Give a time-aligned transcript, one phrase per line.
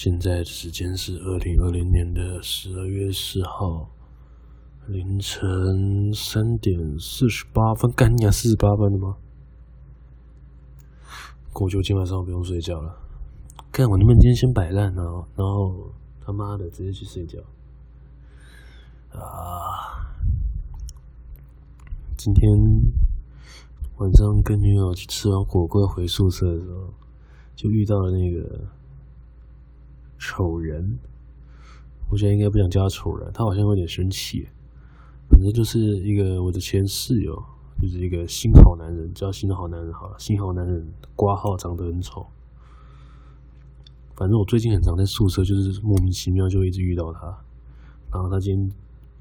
[0.00, 3.90] 现在时间是二零二零年的十二月四号
[4.86, 9.16] 凌晨三点四十八分，干你啊，四十八分了吗？
[11.52, 12.94] 我就今晚上不用睡觉了。
[13.72, 15.02] 干，我能不能今天先摆烂呢？
[15.34, 15.92] 然后
[16.24, 17.40] 他妈的直接去睡觉
[19.10, 20.14] 啊！
[22.16, 22.48] 今天
[23.96, 26.94] 晚上跟女友去吃完火锅回宿舍的时候，
[27.56, 28.77] 就遇到了那个。
[30.18, 30.98] 丑人，
[32.10, 34.48] 我现在应该不想叫他丑人，他好像有点生气。
[35.30, 37.42] 反正就是一个我的前室友，
[37.80, 40.16] 就是一个新好男人，叫新好男人好了。
[40.18, 42.26] 新好男人挂号长得很丑。
[44.16, 47.38] 反正我最近很常在宿舍，就是莫名其妙就一直遇到他。
[48.10, 48.72] 然后他今天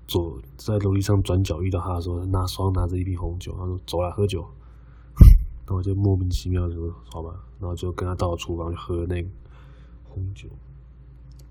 [0.07, 4.43] 走在楼梯上转角遇到他的时候，拿手拿着一瓶红酒，他说：“走来喝酒。”
[5.67, 9.23] 然后就莫名其妙的说：“好吧。”然后就跟他到厨房去喝那
[10.05, 10.47] 红酒。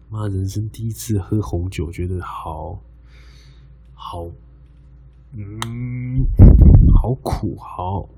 [0.08, 2.80] 妈，人生第一次喝红酒，觉得好
[3.92, 4.28] 好，
[5.32, 6.24] 嗯，
[6.94, 8.08] 好苦，好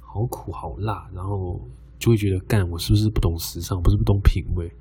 [0.00, 1.60] 好苦，好辣，然后
[1.98, 4.72] 就会觉得，干，我是不是不懂时尚，不是不懂品味？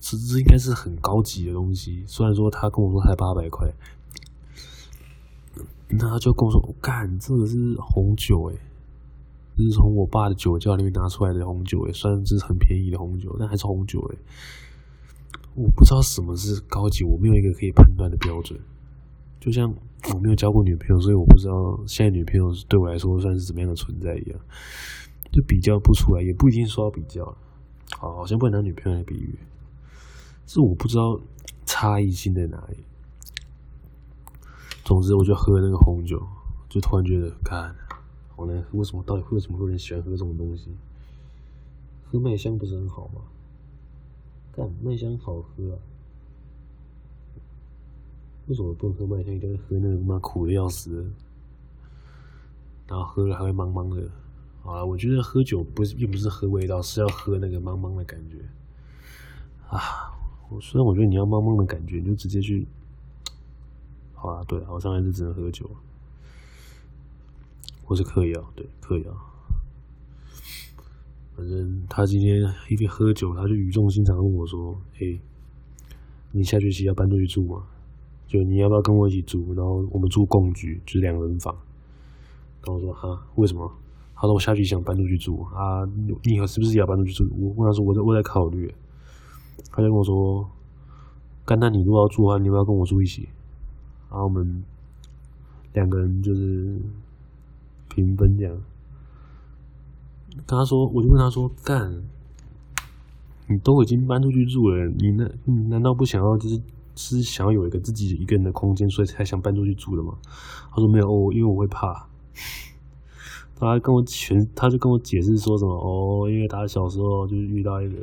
[0.00, 2.02] 这这应该是很高级的东西。
[2.06, 3.70] 虽然说他跟我说才八百块，
[5.88, 8.58] 那他就跟我说，干，这个是红酒，诶。
[9.56, 14.18] 这是从我爸的酒窖里面拿出来的红酒，诶，虽然这是很便宜的红酒，但还是红酒，诶。
[15.54, 18.58] 我不知道什么是高级，我没有一个可以判断的标准。
[19.38, 19.72] 就像
[20.12, 24.40] 我没有交过女朋友，所以我不知道现在女朋友对我来说算是怎么样的存在一样，
[25.30, 27.24] 就比较不出来，也不一定说要比较。
[27.96, 29.38] 好，好像不能拿女朋友来比喻，
[30.46, 31.20] 是我不知道
[31.64, 32.78] 差异性在哪里。
[34.82, 36.20] 总之，我就喝那个红酒，
[36.68, 37.72] 就突然觉得，看。
[38.36, 40.70] 好呢，为什么到底为什么会有人喜欢喝这种东西？
[42.06, 43.20] 喝麦香不是很好吗？
[44.52, 45.78] 干麦香好喝啊！
[48.46, 49.34] 为什么不能喝麦香？
[49.34, 51.10] 一定要喝那个妈苦的要死，
[52.86, 54.08] 然后喝了还会茫茫的。
[54.62, 58.38] 好了，我觉得喝酒不是并不是喝味道，是要喝那个茫茫的感觉
[59.68, 60.12] 啊！
[60.50, 62.66] 我虽然我觉得你要茫茫的感觉，你就直接去。
[64.12, 65.68] 好了，对，我上来就只能喝酒。
[67.84, 69.14] 或是嗑药，对，嗑药。
[71.36, 72.40] 反正他今天
[72.70, 75.20] 一边喝酒，他就语重心长问我说：“嘿，
[76.30, 77.64] 你下学期要搬出去住吗？
[78.28, 79.52] 就你要不要跟我一起住？
[79.52, 81.52] 然后我们住共居，就是两人房。”
[82.64, 83.68] 然后我说：“哈，为什么？”
[84.14, 85.84] 他说：“我下学期想搬出去住啊，
[86.22, 88.72] 你以后是不是也要搬出去住？”我问他说：“我在我在考虑。”
[89.72, 90.48] 他就跟我说
[91.44, 93.28] ：“干，那你如果要住的话，你要不要跟我住一起？”
[94.08, 94.64] 然后我们
[95.72, 96.80] 两个人就是。
[97.88, 98.56] 平分这样，
[100.46, 102.02] 跟他说，我就问他说：“干，
[103.48, 106.60] 你都已经搬出去住了，你难你难道不想要就是
[106.96, 110.16] 是想要有一个自己一个人的空间，所以才想搬出去住的吗？”
[110.72, 112.08] 他说：“没有哦，因为我会怕。
[113.56, 117.98] ”他跟我全，他就跟我解释说什么哦，因为他小时候就是遇到一个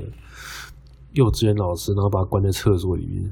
[1.12, 3.24] 幼稚园老师，然后把他关在厕所里面，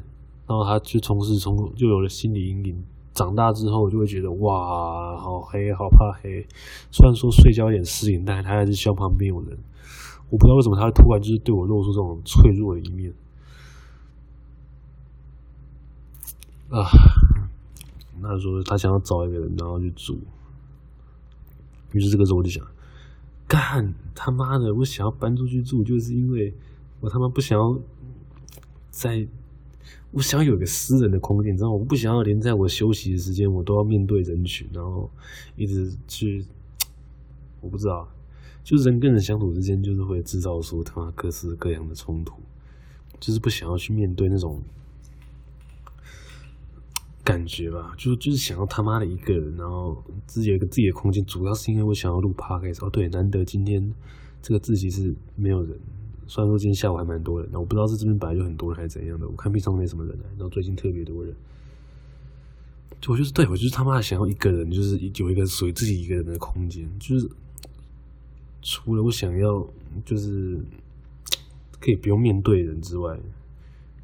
[0.45, 2.83] 然后他就从事从就有了心理阴影。
[3.19, 6.47] 长大之后就会觉得哇，好黑，好怕黑。
[6.89, 9.57] 虽然说睡觉有点适应，但是他还是希望旁边有人。
[10.29, 13.13] 我不知道为什么他会突然就是对我露出这种脆弱的一面
[16.69, 16.87] 啊。
[18.21, 20.17] 那时候他想要找一个人，然后去住。
[21.91, 22.65] 于是这个时候我就想，
[23.49, 26.53] 干他妈的，我想要搬出去住，就是因为
[27.01, 27.77] 我他妈不想要
[28.89, 29.27] 在。
[30.11, 31.71] 我想有一个私人的空间，你知道？
[31.71, 35.09] 我不想要连在我休息的时间，我都要面对人群，然后
[35.55, 36.43] 一直去，
[37.61, 38.09] 我不知道，
[38.63, 42.41] 就是人跟人相处之间，就是会制造出他妈各式各样的冲突，
[43.19, 44.59] 就是不想要去面对那种
[47.23, 53.93] 感觉吧，就是就是想要他妈的一个人，然后自己有一个自己的空间，主要是因为我想要录 podcast 哦，对，难得今天
[54.41, 55.79] 这个自习室没有人。
[56.29, 59.27] 虽然说今天下午还蛮多人，那我不知道是这边本来就很多人还是怎样的。
[59.27, 61.33] 我看平常没什么人来，然后最近特别多人。
[63.01, 67.27] 就我就是对我就是他妈的想要一个人，就是有一个属于自己一个人的空间，就是
[68.61, 69.67] 除了我想要
[70.05, 70.59] 就是
[71.79, 73.19] 可以不用面对人之外，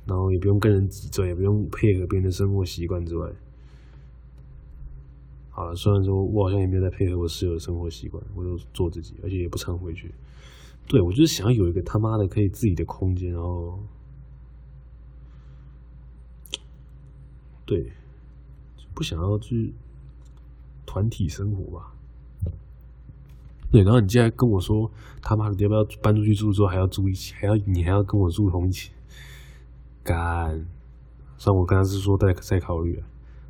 [0.08, 3.30] 然后也不用跟人挤嘴，也不用配合别人的生活习惯之外。
[5.52, 10.12] 好了，虽然说我好像也没有在配合我室友的生活习惯，我就做自己，而且也不常回去。
[10.88, 13.80] 对，我就是想要有一个他妈的可以自己的空间，然后，
[17.66, 17.92] 对，
[18.94, 19.74] 不想要去
[20.86, 21.92] 团体生活吧。
[23.72, 24.90] 对，然后你竟然跟我说
[25.22, 28.92] 他妈的，要不要搬出去住之后还要住一起，还要你还要跟我住同一起？
[30.04, 30.66] 干！
[31.38, 33.04] 虽然我刚才是说再再考虑，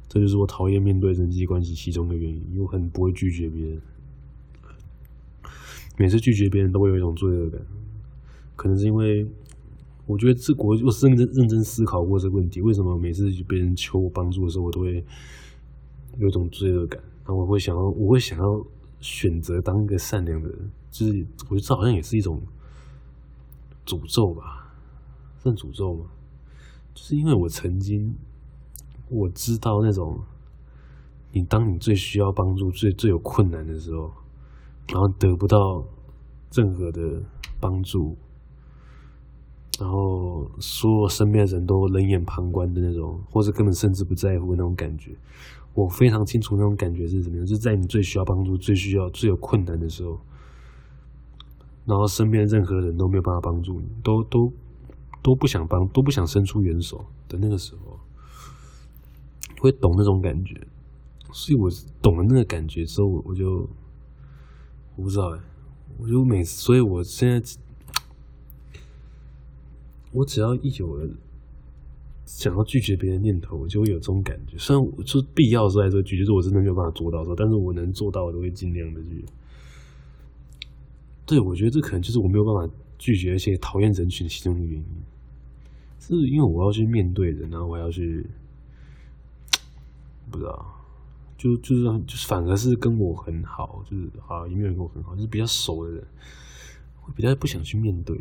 [0.08, 3.82] 这就是我讨厌面对人际关系其中的原因，因为我很不会拒绝别人。
[5.98, 7.62] 每次拒绝别人都会有一种罪恶感，
[8.56, 9.26] 可能是因为
[10.06, 15.04] 我觉得这我我认真认真思考过这个问题，为什么每次别人求我帮助的时候，我都会
[16.18, 18.66] 有一种罪恶感，然后我会想要我会想要
[19.00, 22.42] 选择当一个善良的人，就是我觉得这好像也是一种
[23.86, 24.74] 诅咒吧，
[25.40, 26.06] 算诅咒吗？
[26.94, 28.14] 就是因为我曾经
[29.10, 30.20] 我知道那种，
[31.32, 34.12] 你当你最需要帮助、最最有困难的时候。
[34.88, 35.84] 然后得不到
[36.54, 37.24] 任何的
[37.60, 38.16] 帮助，
[39.80, 45.18] 然后所有身边的人都冷眼旁观的那种，或者根本甚至不在乎那种感觉，
[45.74, 47.46] 我非常清楚那种感觉是怎么样。
[47.46, 50.20] 就是在你最需要帮助、最需要、最有困难的时候，
[51.86, 54.54] 然后身边任何人都没有办法帮助你，都都
[55.24, 58.00] 都不想帮，都不想伸出援手的那个时候，
[59.60, 60.56] 会懂那种感觉。
[61.34, 61.70] 所以我
[62.02, 63.68] 懂了那个感觉之后，我就。
[64.96, 65.40] 我不知道哎，
[65.98, 67.60] 我就每次，所以我现在，
[70.12, 71.14] 我只要一有人
[72.26, 74.58] 想要拒绝别人念头，我就会有这种感觉。
[74.58, 79.26] 虽然我就必要的时候来说拒绝，就是我真的没有办法做到的时候，但是我能做到，我都会尽量的去。
[81.26, 84.86] 对，我觉得这可能就是我没有办法拒绝一些讨厌人群其中的原因，
[86.00, 88.26] 是因为我要去面对人，然后我要去，
[90.32, 90.72] 不知道。
[91.38, 96.02] 就就是就是反而是跟我很好，就是啊，有没有人跟我很好，就是比较熟的人，
[97.02, 98.20] 会比较不想去面对。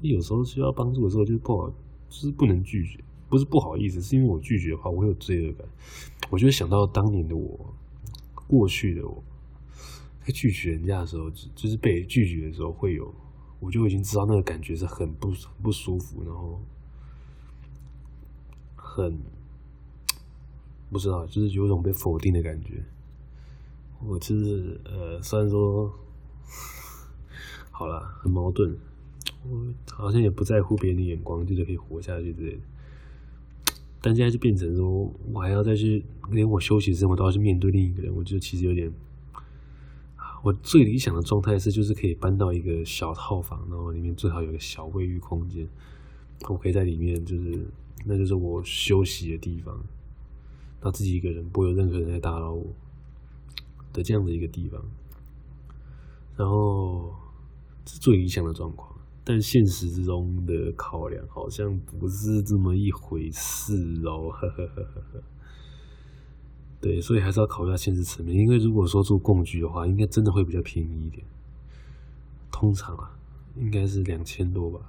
[0.00, 1.74] 有时候需要帮助的时候，就是不好，就
[2.16, 2.98] 是不能拒绝，
[3.28, 5.66] 不是不好意思，是因为我拒绝的话，我有罪恶感。
[6.30, 7.74] 我就想到当年的我，
[8.46, 9.22] 过去的我，
[10.24, 13.12] 在拒绝人家的时候，就是被拒绝的时候，会有，
[13.58, 16.60] 我就已经知道那个感觉是很不很不舒服，然后
[18.76, 19.18] 很。
[20.92, 22.84] 不知道，就是有种被否定的感觉。
[24.04, 25.90] 我其实呃，虽然说
[27.70, 28.76] 好了，很矛盾，
[29.48, 32.62] 我好像也不在乎别人的眼光，就是可以活下去之类的。
[34.02, 38.92] 但现在就变成说，我还要再去，连我休息时我都要去面对另一个人，我觉得其实有点。
[40.42, 45.66] 我最理想的状态是，就是可以搬到一个小套房，然后里面最好有个小卫浴空间，
[46.48, 47.64] 我可以在里面，就是
[48.04, 49.80] 那就是我休息的地方。
[50.82, 52.66] 他自己一个人，不会有任何人来打扰我
[53.92, 54.82] 的这样的一个地方，
[56.36, 57.14] 然后
[57.86, 58.92] 是最理想的状况，
[59.22, 65.22] 但现实之中的考量好像不是这么一回事哦，呵呵呵呵呵。
[66.80, 71.24] 对，所以还是要考虑下现实层面，因为如果说住共居的话，应该真的会比较便宜一点，
[72.50, 73.16] 通常啊，
[73.56, 74.80] 应该是两千多吧。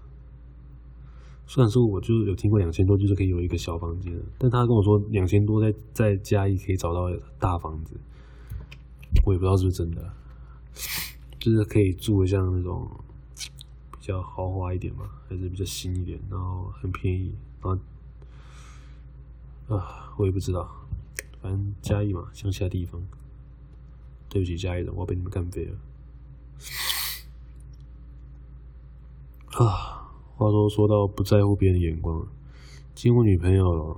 [1.54, 7.94] 虽然说我就是有听过两千多就是可以有一个小房间，但他跟我说两千多在在嘉义可以找到大房子，
[9.24, 10.12] 我也不知道是不是真的，
[11.38, 12.90] 就是可以住像那种
[13.92, 17.80] 比较豪华一点嘛，还是比较新一点，然后很便宜，然
[19.68, 20.68] 后啊，我也不知道，
[21.40, 23.00] 反正嘉义嘛，乡下地方，
[24.28, 25.78] 对不起嘉义人，我被你们干废了，
[29.64, 29.93] 啊。
[30.36, 32.26] 话说说到不在乎别人的眼光，
[32.96, 33.98] 经过女朋友了，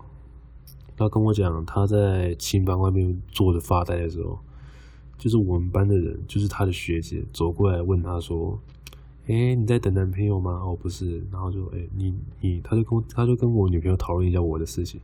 [0.98, 4.38] 她跟我讲，她在琴房外面坐着发呆的时候，
[5.18, 8.60] 就是我们班的人，就是她的学姐走过来问她说
[9.28, 15.00] ：“哎，你在等男朋友吗？”哦，不是，然后就哎，你你，她就跟她就跟我女朋友讨论一下我的事情，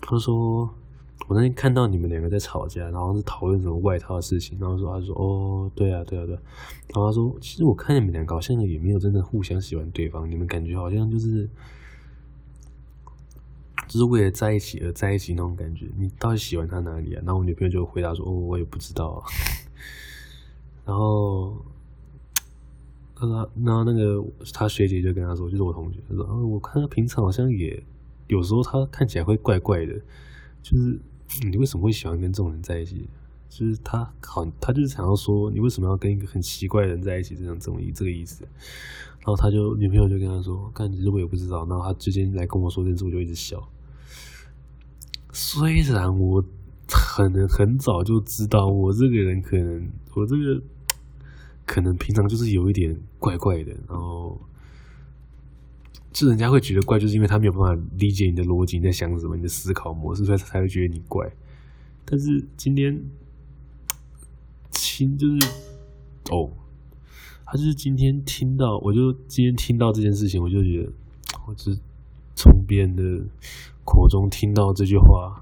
[0.00, 0.68] 她说。
[1.26, 11.46] 我那天看到你们两个在吵架，然后是讨论什么外套的事情，然后说他说哦，对啊，对啊，对，然后他说其实我看你们两个好像也没有真的互相喜欢对方，你们感觉好像就是
[13.88, 15.86] 就是为了在一起而在一起那种感觉。
[15.98, 17.22] 你到底喜欢他哪里啊？
[17.26, 19.22] 然后我女朋友就回答说哦，我也不知道。
[20.86, 21.62] 然后
[23.14, 27.82] 他说，然后那个他学姐就跟他说，就是我同学，他说哦，我看他平常好像也
[28.28, 29.92] 有时候他看起来会怪怪的，
[30.62, 30.98] 就是。
[31.48, 33.08] 你为什么会喜欢跟这种人在一起？
[33.48, 37.34] 就是他好，他就是想要说，你为什么要跟一个很奇怪的人在一起？
[37.34, 38.44] 这样这种意这个意思。
[38.44, 43.68] 然后他就女朋友就跟他说：“看，其实我也不知道。”然后他最近来跟我说这件事，我就一直笑。
[45.32, 46.44] 虽然我
[46.86, 50.62] 可能很早就知道，我这个人可能，我这个
[51.64, 54.40] 可能平常就是有一点怪怪的，然后。
[56.12, 61.30] 就人家会觉得怪，就是因为他没有办法理解你的逻辑，你在想什么，你的思考模式，所以他才会觉得你怪。
[62.04, 63.00] 但是今天，
[64.70, 65.48] 亲就是
[66.30, 66.50] 哦，
[67.44, 70.92] 他就是今天听到，我就今天听到这件事情，我就觉得，
[71.46, 71.78] 我只
[72.34, 73.02] 从别人的
[73.84, 75.40] 口中听到这句话，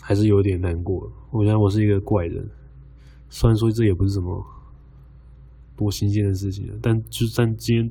[0.00, 1.10] 还是有点难过。
[1.30, 2.50] 我觉得我是一个怪人，
[3.30, 4.44] 虽然说这也不是什么
[5.76, 7.90] 多新鲜的事情，但就算今天，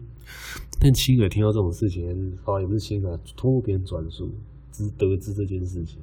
[0.80, 2.08] 但亲耳听到这种事情，
[2.44, 4.30] 啊，也不是亲耳，通过别人转述，
[4.72, 6.00] 只得知这件事情，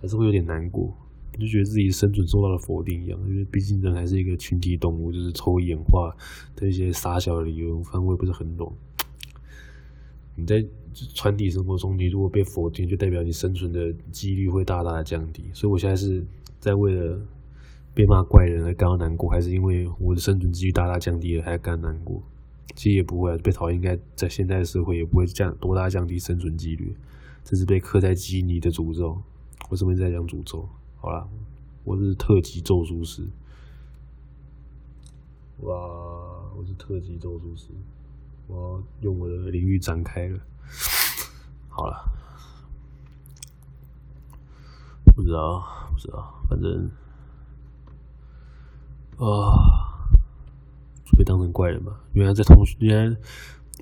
[0.00, 0.92] 还是会有点难过。
[1.38, 6.12] 就觉得自己生存受到了否定一样，因为毕竟人还是一个群体动物，就是抽演化
[6.56, 8.74] 的一些傻小的理由，反正我也不是很懂。
[10.34, 10.64] 你在
[11.14, 15.44] 传递生活中，你如果被否定，就代表你生存的几率会大大的降低。
[15.52, 16.24] 所以我现在是
[16.58, 17.20] 在为了
[17.94, 22.20] 被骂怪人而感到难过，还是因为我的生存几率大大降低了，还感到难过？
[22.74, 26.96] 其实也不会，被讨厌应该在现代社会也不会降多大降低生存几率，
[27.44, 29.20] 这是被刻在基因的诅咒。
[29.68, 30.68] 我这边在讲诅咒。
[30.96, 31.28] 好啦，
[31.84, 33.26] 我是特级咒术师。
[35.60, 35.74] 哇，
[36.56, 37.68] 我是特级咒术师，
[38.46, 40.38] 我要用我的领域展开了。
[41.68, 42.10] 好了，
[45.16, 46.88] 不知道，不知道，反正
[49.18, 49.87] 啊，
[51.16, 51.92] 被当成怪人吧。
[52.12, 53.16] 原来在同学，原来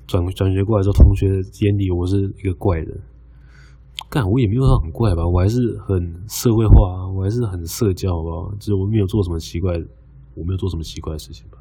[0.07, 1.27] 转转学过来之后，同学
[1.65, 3.01] 眼里我是一个怪人。
[4.09, 8.53] 干，我也没有说很怪吧，我还是很社会化，我还是很社交，好不好？
[8.55, 9.73] 就是我没有做什么奇怪，
[10.35, 11.57] 我没有做什么奇怪的事情吧。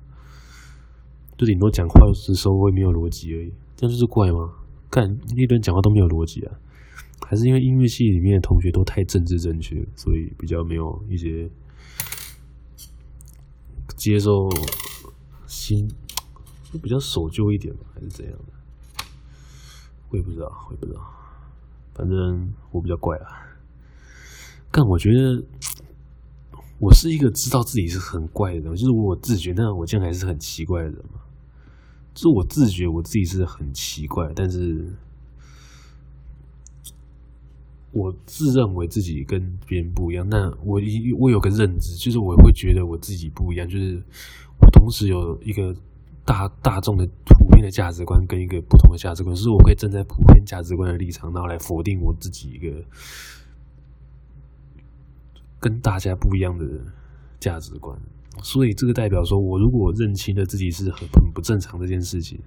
[1.37, 4.53] 就顶多讲话的时候会没有逻辑而已，这样就是怪吗？
[4.89, 6.55] 干，那段讲话都没有逻辑啊，
[7.27, 11.51] 还是因为音乐系里面的同学都太政治正确，所以比较没有一些
[13.97, 14.49] 接受
[15.57, 15.89] 心，
[16.71, 19.05] 就比较守旧一点吧，还是怎样的？
[20.11, 21.01] 我也不知道，我也不知道。
[21.95, 23.57] 反正我比较怪啊，
[24.71, 25.43] 但我觉得
[26.79, 31.21] 我是一个知道自己是很怪的人，就是我自觉，那我这样还是很奇怪的人嘛。
[32.13, 34.95] 就是我自觉我自己是很奇怪，但是
[37.97, 40.29] 我自认为自己跟别人不一样。
[40.29, 44.03] 那我一我有个认知，就是我会觉得我自己不一样，就是
[44.61, 45.75] 我同时有一个。
[46.29, 52.85] 大大众的普遍的价值观跟一个不同的价值观，是我可以站在普遍价值观的立场，然后来否定我自己一个
[55.61, 56.67] 跟大家不一样的
[57.39, 57.97] 价值观。
[58.43, 62.41] 所以这个代表说，我如果认清了自己是很很不正常这件事情，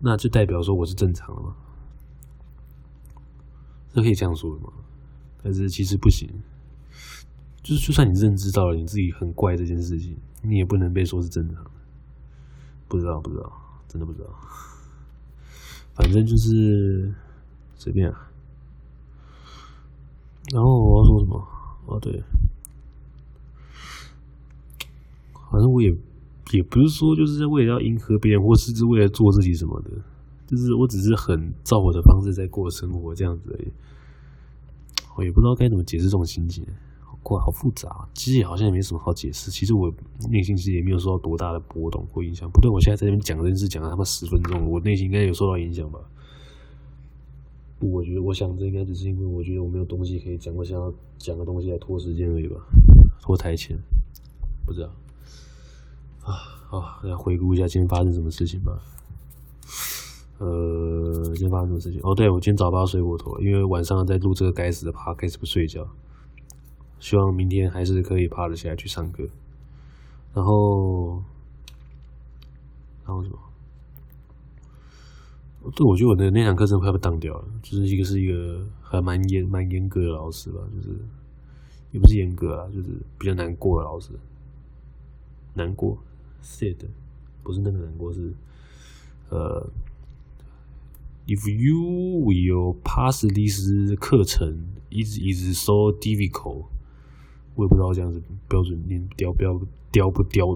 [0.00, 1.54] 那就代表说我是正常的吗？
[3.96, 4.70] 这可以这样说的吗？
[5.42, 6.28] 但是其实不行。
[7.62, 11.70] 就是就算你认知到了你自己很怪这件事情，你也不能被说是正常的。
[12.88, 13.50] 不知道，不知道，
[13.88, 14.28] 真的不知道。
[15.94, 17.14] 反正就是
[17.74, 18.30] 随便啊。
[20.52, 21.48] 然后我要说什么？
[21.86, 22.22] 哦，对，
[25.50, 25.88] 反正我也
[26.52, 29.90] 也不是说就是为了要迎合别人，或是为了做自己什么的，
[30.46, 33.72] 就是我只是很照我的方式在过生活这样子而已。
[35.16, 36.64] 我也不知道该怎么解释这种心情。
[37.28, 38.08] 哇，好复杂！
[38.14, 39.50] 其实也好像也没什么好解释。
[39.50, 39.92] 其实我
[40.30, 42.48] 内心其实也没有受到多大的波动或影响。
[42.48, 45.98] 不对，我现在在这边讲这件事讲了他妈十分钟，我内心应该有受到影响吧？
[47.80, 52.56] 我觉得，我想这应该只是因为我觉得我没有东西可以讲，我想要讲个东西来拖时间而已吧，
[53.20, 53.76] 拖台前，
[54.64, 54.86] 不知道。
[56.22, 56.32] 啊，
[56.68, 58.80] 好，来回顾一下今天发生什么事情吧。
[60.38, 62.00] 呃，今天发生什么事情？
[62.04, 65.86] 哦，对，我今天早八睡过头，因为晚上在录这个该死的 p 开始不睡觉。
[66.98, 69.22] 希望明天还是可以爬得起来去上课，
[70.34, 71.22] 然后，
[73.04, 73.38] 然后什么？
[75.74, 77.44] 对，我觉得我的那堂课真的快被当掉了。
[77.62, 80.98] 就是一个是一个还蛮严蛮严格的老师吧，就是
[81.92, 82.88] 也不是严格啊，就是
[83.18, 84.12] 比较难过的老师。
[85.54, 85.98] 难过
[86.42, 86.76] ，sad，
[87.42, 88.32] 不是那个难过，是
[89.28, 89.68] 呃
[91.26, 91.76] ，if you
[92.24, 96.66] will pass this 课程，is is so difficult。
[97.54, 99.58] 我也不知道这样子标准念标标
[99.90, 100.46] 标不标，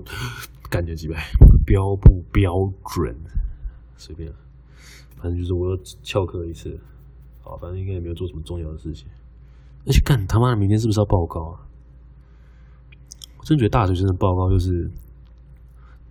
[0.68, 1.16] 感觉几百
[1.64, 2.52] 标不标
[2.94, 3.16] 准，
[3.96, 4.30] 随便，
[5.16, 6.78] 反正就是我又翘课一次，
[7.42, 9.06] 好，反正应该也没有做什么重要的事情。
[9.86, 11.66] 而且干他妈的，明天是不是要报告啊？
[13.38, 14.90] 我真觉得大学生的报告就是，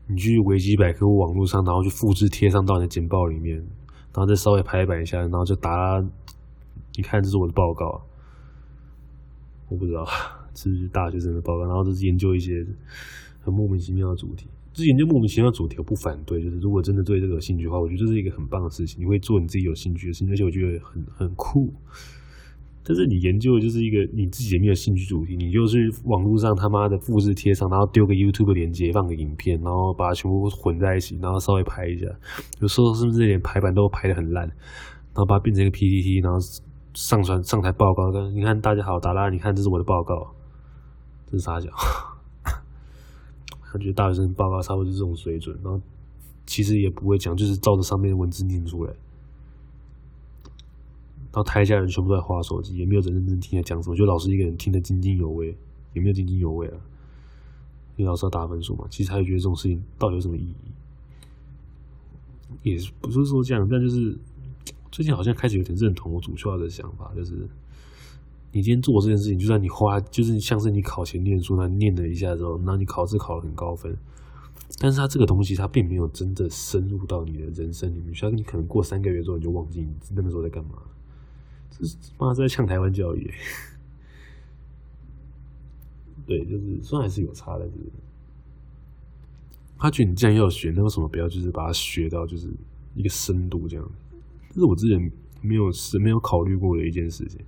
[0.08, 3.64] 你去维基百科网络上，然后去复制贴上到你的简报里面，
[4.14, 6.04] 然后再稍微排版一下，然后就答，
[6.96, 8.02] 你看这是我的报告，
[9.68, 10.06] 我不知道。
[10.56, 12.66] 是大学生的报告，然后就是研究一些
[13.40, 14.46] 很莫名其妙的主题。
[14.74, 16.44] 这研究莫名其妙的主题，我不反对。
[16.44, 19.00] 就是如果真的对这个有兴趣的话，我觉得这是一个很棒的事情。
[19.00, 21.72] 你会做你自己有兴趣的事情，而且我觉得很很酷。
[22.90, 32.08] 但是你研究的就是一个你自己也没有兴趣主题，你就是网络上他妈的复制贴上，然后丢个 YouTube 链接，放个影片，然后把它全部混在一起，然后稍微拍一下，
[32.60, 36.40] 有时候是不是连排版都拍的很烂，然后把它变成一个 PPT，然后
[36.96, 40.34] 上传上台报告，跟你看大家好，达拉，你看这是我的报告，
[41.28, 41.72] 这是啥讲？
[43.72, 45.80] 他觉得大学生报告差不多是这种水准，然后
[46.48, 48.92] 其实也不会讲，就是照着上面的文字念出来。
[51.32, 55.56] 然后台下人全部都在划手机，也没有人认真听他讲什么，就老师一个人听得津津有味，
[55.94, 56.78] 有没有津津有味啊？
[57.96, 58.88] 因为老师要打分数嘛。
[58.90, 60.56] 其实他也觉得这种事情到底有什么意义？
[62.64, 64.18] 也不是说这样，但就是
[64.92, 67.48] 最近好像开始有点认同我主校的想法，就是
[68.52, 73.96] 你今天做这件事情，就算你花，就是像是你考前念书，那念了一下之后，那你考试考了很高分，
[74.80, 80.72] 但是他这个东西，他并没有真的深入到你的人生里面，像你可能过三个月之后你就忘记你那个时候在干嘛。
[81.72, 83.32] 这是妈在呛台湾教育，
[86.28, 87.92] 对，就是虽然还是有差的，就是
[89.78, 92.52] 他觉得你既然要学，那为什么不要就是把它学到就是
[92.96, 93.92] 一个深度这样？
[94.50, 95.12] 这是我之前
[95.42, 97.40] 没有是没有考虑过的一件事情，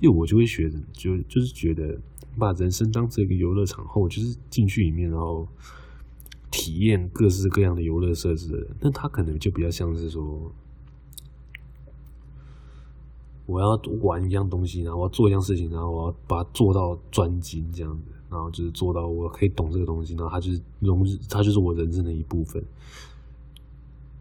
[0.00, 1.96] 因为我就会学，就就是觉得
[2.36, 5.46] 把人生当成一个游乐场后，就是进去里面然后
[6.50, 10.52] 体验各式各样的游乐设施的人，但他可能就比较像是说。
[13.48, 22.62] 我要玩一样东西，然后我要做一样事情，然后我要把它做到专精这样子，然后就是做到我可以懂这个东西，然后它就是融入，它就是我人生的一部分。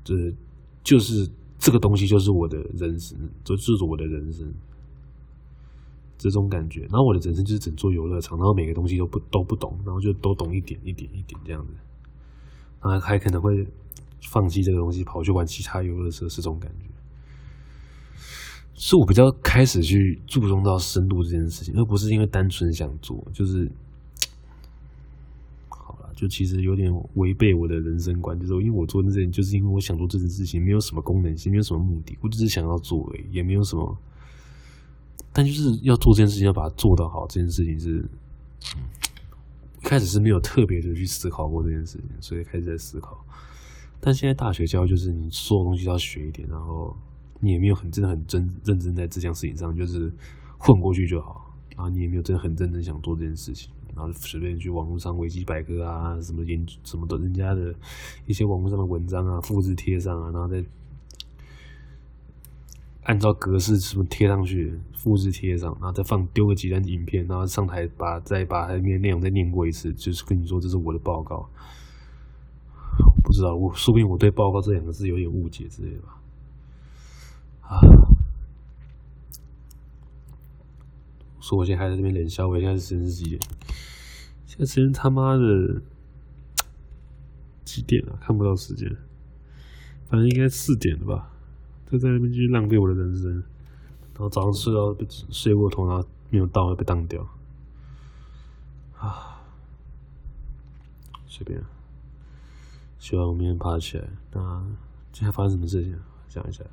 [0.05, 0.33] 就是
[0.81, 1.29] 就是
[1.59, 4.49] 这个东西就是我的人生，就就是我的人生
[6.17, 6.83] 这种感觉。
[6.83, 11.73] 然后我的人生就是整座游乐场，然后每个东西都不都不懂，然后就都懂一点一点一点这样子，
[12.81, 13.67] 然后还可能会
[14.21, 16.85] 放弃这个东西，跑去玩其他游乐设施，这种感觉。
[18.79, 23.67] 是我比较开始去注重到深度这件事情，而不是因为单纯想做，就是
[25.67, 33.97] 好了，就其实有点违背我的人生观，就是因为我做这件事情，就是因为我想做这件事情，没有什么功能性，没有什么目的，我只是想要做而已，也没有什么。
[35.33, 38.07] 但就是要做这件事情，要把它做到好，这件事情是，
[39.81, 43.25] 一开始是没有特别的去思考过这件事情，所以开始在思考。
[43.99, 46.95] 但现在大学教育就是你所有东西都要学一点，然后。
[47.39, 50.11] 你也没有很真的很真认真在这件事情上，就是
[50.57, 51.45] 混过去就好。
[51.75, 57.71] 然后你也没有真的很认真想做这件事情，然后随便去网络上维基百科啊，什么研什么的，人家的
[58.25, 60.63] 一些网络上的文章啊，复制贴上啊，然后再
[63.03, 71.47] 按照格式什么贴上去，复制贴上，然后再放丢个几段影片，然后上台把再把里面内容再念过一次，就是跟你说这是我的报告。
[73.23, 76.16] 不知道我说不定我对报告这两个字有点误解之类的吧。
[77.67, 77.79] 啊！
[81.39, 83.41] 说我现在还在这边练消，我现在是时间是几点？
[84.45, 85.81] 现在时间他妈的
[87.63, 88.17] 几点了？
[88.21, 88.89] 看不到时间，
[90.07, 91.31] 反正应该四点了吧？
[91.89, 94.95] 就在那边继续浪费我的人生，然后早上睡到
[95.29, 97.25] 睡过头，然后没有到会被当掉。
[98.97, 99.41] 啊！
[101.27, 101.63] 随便，
[102.97, 104.09] 希望我明天爬起来。
[104.33, 104.65] 那
[105.11, 105.97] 今天发生什么事情？
[106.27, 106.63] 讲一下。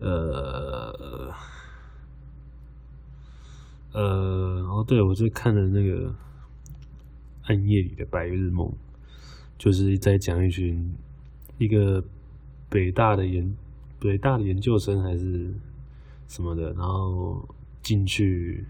[0.00, 1.34] 呃，
[3.92, 4.00] 呃，
[4.68, 6.08] 哦，对，我就看了那个
[7.44, 8.68] 《暗夜里的白日梦》，
[9.58, 10.94] 就是在讲一群
[11.58, 12.04] 一个
[12.68, 13.56] 北大的研
[13.98, 15.52] 北大的研究生还是
[16.28, 17.48] 什么的，然后
[17.82, 18.64] 进去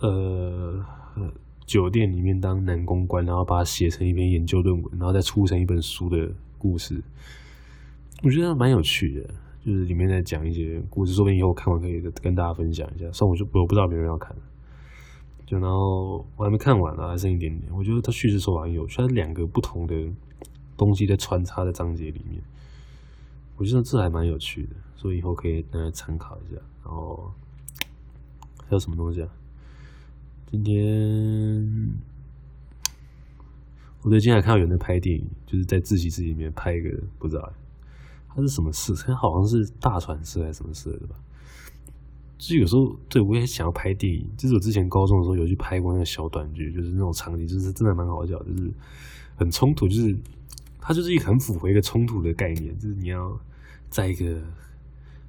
[0.00, 0.84] 呃
[1.66, 7.00] 酒店里面当男公关，然后把它写成一篇研究论文，然后再出成一本书的故事。
[8.22, 13.10] 我觉得蛮有趣的，就是里面在讲一些故事，说不定以后看完可以跟大家分享一下。
[13.10, 14.32] 算我就我不知道别人要看，
[15.44, 17.72] 就然后我还没看完呢，还剩一点点。
[17.74, 19.94] 我觉得它叙事手法很有趣，它两个不同的
[20.76, 22.40] 东西在穿插在章节里面，
[23.56, 26.60] 我觉得这还蛮有趣的，所以以后可以大家参考一下。
[26.84, 27.32] 然后
[28.60, 29.28] 还有什么东西啊？
[30.48, 31.92] 今天
[34.02, 37.52] 我最近还看到有人在拍电影，就是在自习室里面拍一个，不知道。
[38.34, 38.94] 它是什么社？
[38.94, 41.14] 它好像是大传社还是什么社的吧？
[42.38, 44.28] 就有时候，对，我也想要拍电影。
[44.36, 48.72] 就是我之前高中的时候有去拍过那个小短剧，就是那种场景，就是真的蛮好笑，就是
[49.36, 50.16] 很冲突，就是
[50.80, 53.38] 它就是一个很符合一个冲突的概念，就是你要
[53.88, 54.42] 在一个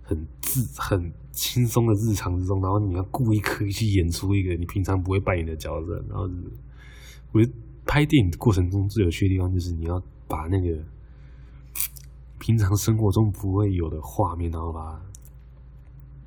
[0.01, 6.43] 很自很轻松的日常之中，然后你要故意刻意去演出一个你平常不会扮演的角色，然后就是
[7.31, 7.53] 我觉得
[7.85, 10.83] 拍电影的过程中最有趣的地方就是你要把那个。
[12.43, 15.01] 平常生活中不会有的画面，然后把它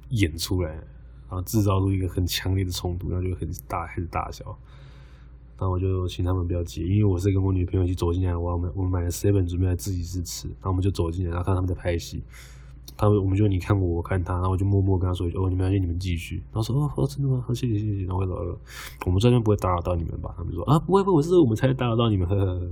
[0.09, 0.83] 演出来，然
[1.29, 4.42] 后制造出一个很强烈的冲突，然后就很大还是大小。
[5.59, 12.22] 然后我就请他们不要急，因为我是跟我女朋友一起走进来，我们我们买了 seven 准备来自习室吃，然后我们就走进来，然后看他们在拍戏。
[12.96, 17.44] 他们我们就你看我，我看他，然后我就默默跟他说一句：“哦，你们要你们继续。”然后说：“哦，哦，真的吗？
[17.46, 18.59] 好，谢谢谢谢。”然后我走了。
[19.05, 20.33] 我们这边不会打扰到你们吧？
[20.35, 22.70] 他们说：“啊，不会不会，我是我们才打扰到你们。”呵呵呵。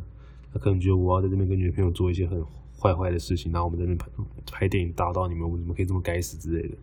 [0.55, 2.41] 他可能觉得我要在这边跟女朋友做一些很
[2.85, 4.07] 坏坏的事情，然后我们在那拍
[4.53, 6.77] 拍电影打到你们，我们怎么可以这么该死之类的？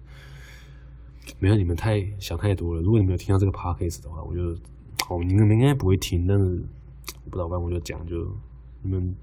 [1.37, 2.81] 没有，你们太想太多了。
[2.81, 4.41] 如果你们有听到这个 podcast 的话，我就
[5.07, 6.43] 哦，你们应该不会听，但是
[7.23, 8.35] 我不知道，反正我就讲，就
[8.81, 9.15] 你们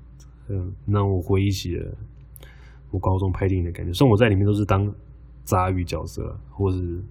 [0.46, 1.98] 嗯，让我回忆起了。
[2.90, 4.94] 我高中拍电影的感觉，虽然我在里面都是当
[5.44, 7.02] 杂鱼角色，或是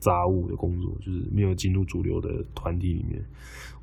[0.00, 3.24] 杂物的工作，就是没有进入主流的团体里面。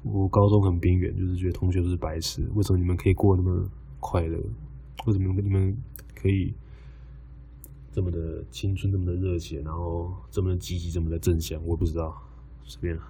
[0.02, 2.46] 我高中很边缘，就是觉得同学都是白痴。
[2.56, 3.70] 为什么你们可以过那么
[4.04, 4.38] 快乐？
[5.06, 5.76] 为什么跟你们
[6.14, 6.54] 可以
[7.92, 11.66] 这么的青春，这么的热血，然后这么的积极，这么的正向？
[11.66, 12.14] 我不知道，
[12.64, 13.02] 随便了。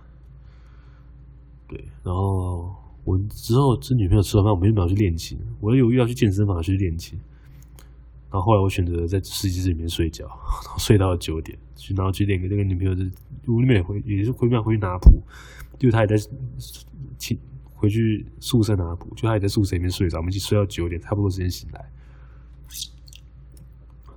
[1.68, 7.20] 对，然后我之后跟女朋友吃完饭，我们原本要去练琴，我犹豫要去健身房去练琴。
[8.32, 10.36] 然后后来我选择在实习室里面睡觉，然
[10.72, 13.12] 后睡到了九点，去然后去练个那个女朋友是
[13.48, 15.22] 屋里面回也是回面回去拿谱，
[15.78, 16.16] 就她也在
[17.18, 17.38] 请
[17.84, 21.92] 回去宿舍拿补，就他也在宿舍里面睡着，我们一起睡到九点，差不多时间醒来。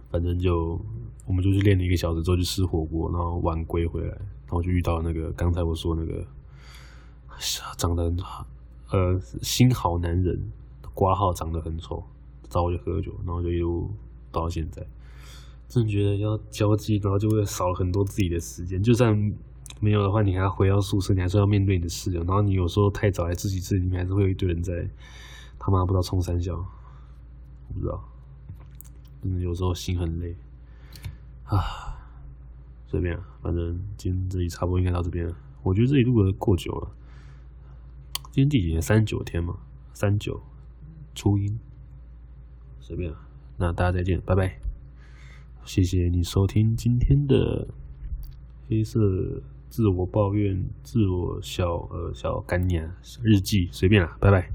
[0.08, 0.80] 反正就
[1.26, 6.24] 我们就去练了一个小时之后去吃火锅，然后晚归回来，然后就遇到那个刚才我说那个
[7.76, 8.46] 长得很好
[8.90, 10.40] 呃新好男人，
[10.94, 12.04] 挂号长得很丑，
[12.48, 13.90] 找我去喝酒，然后就一路。
[14.32, 14.86] 到现在，
[15.66, 18.82] 真的觉得要交际，然后就会少很多自己的时间。
[18.82, 19.32] 就算
[19.80, 22.22] 没有的话，你还要回到宿舍，你还是要面对你的室友。
[22.24, 24.88] 然后你有时候太早来自习室里面，还是会有一堆人在
[25.58, 28.02] 他妈不知道冲三小，我不知道。
[29.22, 30.34] 真的有时候心很累
[31.44, 31.60] 啊。
[32.86, 35.36] 随便，反正今天这里差不多应该到这边了。
[35.62, 36.90] 我觉得这里录的过久了。
[38.32, 38.80] 今天第几天？
[38.80, 39.58] 三九天嘛，
[39.92, 40.40] 三九
[41.14, 41.58] 初音，
[42.80, 43.12] 随便。
[43.12, 43.22] 啊
[43.58, 44.60] 那大家再见，拜拜！
[45.64, 47.66] 谢谢你收听今天的
[48.68, 52.90] 黑色自我抱怨、自我小呃小干念
[53.22, 54.50] 日记，随便啦，拜拜。